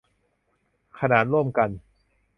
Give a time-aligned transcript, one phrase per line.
[0.99, 1.69] ขนานร่วมกัน